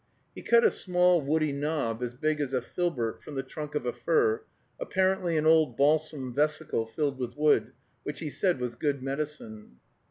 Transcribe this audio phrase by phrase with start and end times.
[0.33, 3.85] He cut a small, woody knob, as big as a filbert, from the trunk of
[3.85, 4.41] a fir,
[4.79, 9.77] apparently an old balsam vesicle filled with wood, which he said was good medicine.